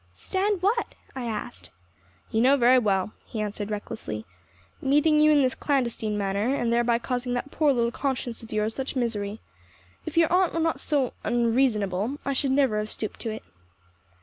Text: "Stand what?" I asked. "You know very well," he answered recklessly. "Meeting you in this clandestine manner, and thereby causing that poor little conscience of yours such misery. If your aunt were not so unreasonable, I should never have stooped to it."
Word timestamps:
"Stand 0.15 0.63
what?" 0.63 0.95
I 1.15 1.25
asked. 1.25 1.69
"You 2.31 2.41
know 2.41 2.57
very 2.57 2.79
well," 2.79 3.13
he 3.27 3.39
answered 3.39 3.69
recklessly. 3.69 4.25
"Meeting 4.81 5.21
you 5.21 5.29
in 5.29 5.43
this 5.43 5.53
clandestine 5.53 6.17
manner, 6.17 6.55
and 6.55 6.73
thereby 6.73 6.97
causing 6.97 7.35
that 7.35 7.51
poor 7.51 7.71
little 7.71 7.91
conscience 7.91 8.41
of 8.41 8.51
yours 8.51 8.73
such 8.73 8.95
misery. 8.95 9.41
If 10.07 10.17
your 10.17 10.33
aunt 10.33 10.55
were 10.55 10.59
not 10.59 10.79
so 10.79 11.13
unreasonable, 11.23 12.17
I 12.25 12.33
should 12.33 12.49
never 12.51 12.79
have 12.79 12.91
stooped 12.91 13.19
to 13.19 13.29
it." 13.29 13.43